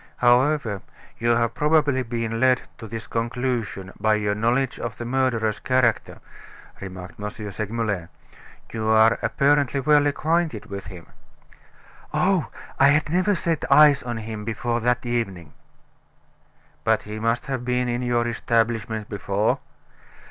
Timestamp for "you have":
1.19-1.53